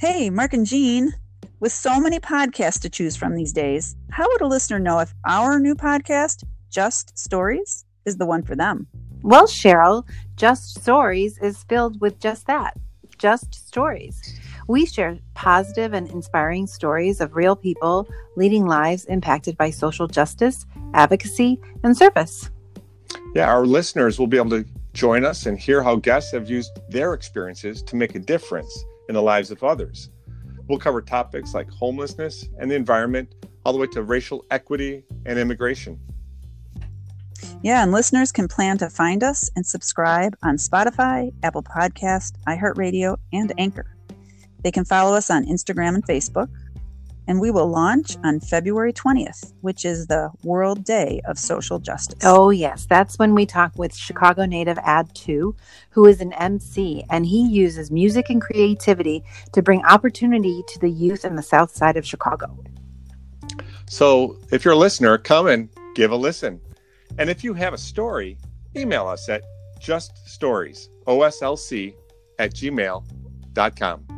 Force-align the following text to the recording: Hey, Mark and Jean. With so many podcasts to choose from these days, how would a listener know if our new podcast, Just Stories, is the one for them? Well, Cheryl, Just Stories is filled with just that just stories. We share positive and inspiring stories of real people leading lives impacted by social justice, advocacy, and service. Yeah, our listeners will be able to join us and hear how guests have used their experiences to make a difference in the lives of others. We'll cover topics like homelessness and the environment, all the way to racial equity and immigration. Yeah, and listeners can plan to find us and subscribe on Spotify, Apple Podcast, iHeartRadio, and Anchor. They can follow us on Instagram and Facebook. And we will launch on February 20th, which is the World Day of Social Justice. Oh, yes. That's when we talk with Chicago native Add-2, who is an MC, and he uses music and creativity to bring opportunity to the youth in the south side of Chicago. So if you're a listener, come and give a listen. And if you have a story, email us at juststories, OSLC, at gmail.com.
Hey, 0.00 0.30
Mark 0.30 0.54
and 0.54 0.64
Jean. 0.64 1.12
With 1.60 1.72
so 1.72 2.00
many 2.00 2.18
podcasts 2.20 2.80
to 2.80 2.88
choose 2.88 3.16
from 3.16 3.36
these 3.36 3.52
days, 3.52 3.96
how 4.10 4.26
would 4.26 4.40
a 4.40 4.46
listener 4.46 4.78
know 4.78 4.98
if 5.00 5.12
our 5.28 5.60
new 5.60 5.74
podcast, 5.74 6.42
Just 6.70 7.18
Stories, 7.18 7.84
is 8.06 8.16
the 8.16 8.24
one 8.24 8.42
for 8.42 8.56
them? 8.56 8.86
Well, 9.20 9.46
Cheryl, 9.46 10.08
Just 10.36 10.80
Stories 10.80 11.36
is 11.42 11.64
filled 11.64 12.00
with 12.00 12.18
just 12.18 12.46
that 12.46 12.78
just 13.18 13.68
stories. 13.68 14.40
We 14.68 14.86
share 14.86 15.18
positive 15.34 15.92
and 15.92 16.10
inspiring 16.10 16.66
stories 16.66 17.20
of 17.20 17.36
real 17.36 17.54
people 17.54 18.08
leading 18.36 18.64
lives 18.64 19.04
impacted 19.04 19.58
by 19.58 19.68
social 19.68 20.06
justice, 20.06 20.64
advocacy, 20.94 21.60
and 21.84 21.94
service. 21.94 22.48
Yeah, 23.34 23.52
our 23.52 23.66
listeners 23.66 24.18
will 24.18 24.28
be 24.28 24.38
able 24.38 24.62
to 24.62 24.64
join 24.94 25.26
us 25.26 25.44
and 25.44 25.58
hear 25.58 25.82
how 25.82 25.96
guests 25.96 26.32
have 26.32 26.48
used 26.48 26.80
their 26.88 27.12
experiences 27.12 27.82
to 27.82 27.96
make 27.96 28.14
a 28.14 28.18
difference 28.18 28.86
in 29.10 29.14
the 29.14 29.20
lives 29.20 29.50
of 29.50 29.64
others. 29.64 30.08
We'll 30.68 30.78
cover 30.78 31.02
topics 31.02 31.52
like 31.52 31.68
homelessness 31.68 32.48
and 32.60 32.70
the 32.70 32.76
environment, 32.76 33.34
all 33.64 33.72
the 33.72 33.78
way 33.80 33.88
to 33.88 34.04
racial 34.04 34.46
equity 34.52 35.02
and 35.26 35.36
immigration. 35.36 35.98
Yeah, 37.60 37.82
and 37.82 37.90
listeners 37.90 38.30
can 38.30 38.46
plan 38.46 38.78
to 38.78 38.88
find 38.88 39.24
us 39.24 39.50
and 39.56 39.66
subscribe 39.66 40.36
on 40.44 40.58
Spotify, 40.58 41.32
Apple 41.42 41.64
Podcast, 41.64 42.34
iHeartRadio, 42.46 43.16
and 43.32 43.52
Anchor. 43.58 43.96
They 44.62 44.70
can 44.70 44.84
follow 44.84 45.16
us 45.16 45.28
on 45.28 45.44
Instagram 45.44 45.96
and 45.96 46.06
Facebook. 46.06 46.48
And 47.30 47.40
we 47.40 47.52
will 47.52 47.68
launch 47.68 48.16
on 48.24 48.40
February 48.40 48.92
20th, 48.92 49.52
which 49.60 49.84
is 49.84 50.08
the 50.08 50.32
World 50.42 50.82
Day 50.82 51.20
of 51.26 51.38
Social 51.38 51.78
Justice. 51.78 52.18
Oh, 52.24 52.50
yes. 52.50 52.86
That's 52.90 53.20
when 53.20 53.36
we 53.36 53.46
talk 53.46 53.70
with 53.78 53.94
Chicago 53.94 54.46
native 54.46 54.78
Add-2, 54.82 55.54
who 55.90 56.06
is 56.06 56.20
an 56.20 56.32
MC, 56.32 57.04
and 57.08 57.24
he 57.24 57.46
uses 57.46 57.88
music 57.88 58.30
and 58.30 58.42
creativity 58.42 59.22
to 59.52 59.62
bring 59.62 59.80
opportunity 59.84 60.64
to 60.66 60.80
the 60.80 60.90
youth 60.90 61.24
in 61.24 61.36
the 61.36 61.42
south 61.44 61.70
side 61.70 61.96
of 61.96 62.04
Chicago. 62.04 62.64
So 63.86 64.36
if 64.50 64.64
you're 64.64 64.74
a 64.74 64.76
listener, 64.76 65.16
come 65.16 65.46
and 65.46 65.68
give 65.94 66.10
a 66.10 66.16
listen. 66.16 66.60
And 67.16 67.30
if 67.30 67.44
you 67.44 67.54
have 67.54 67.74
a 67.74 67.78
story, 67.78 68.38
email 68.76 69.06
us 69.06 69.28
at 69.28 69.44
juststories, 69.78 70.88
OSLC, 71.06 71.94
at 72.40 72.52
gmail.com. 72.54 74.09